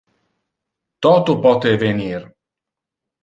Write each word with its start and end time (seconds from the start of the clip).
Toto 1.07 1.35
pote 1.43 1.75
evenir. 1.77 2.25